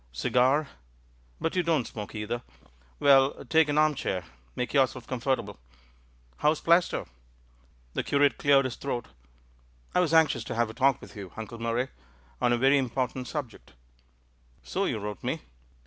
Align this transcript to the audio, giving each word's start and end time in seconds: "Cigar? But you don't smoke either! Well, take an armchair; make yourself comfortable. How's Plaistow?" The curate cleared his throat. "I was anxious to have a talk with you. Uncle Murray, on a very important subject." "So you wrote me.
"Cigar? 0.11 0.67
But 1.39 1.55
you 1.55 1.61
don't 1.61 1.85
smoke 1.85 2.15
either! 2.15 2.41
Well, 2.99 3.45
take 3.45 3.69
an 3.69 3.77
armchair; 3.77 4.23
make 4.55 4.73
yourself 4.73 5.05
comfortable. 5.05 5.59
How's 6.37 6.59
Plaistow?" 6.59 7.07
The 7.93 8.01
curate 8.03 8.39
cleared 8.39 8.65
his 8.65 8.77
throat. 8.77 9.09
"I 9.93 9.99
was 9.99 10.11
anxious 10.11 10.43
to 10.45 10.55
have 10.55 10.71
a 10.71 10.73
talk 10.73 11.01
with 11.01 11.15
you. 11.15 11.31
Uncle 11.37 11.59
Murray, 11.59 11.89
on 12.41 12.51
a 12.51 12.57
very 12.57 12.79
important 12.79 13.27
subject." 13.27 13.73
"So 14.63 14.85
you 14.85 14.97
wrote 14.97 15.23
me. 15.23 15.41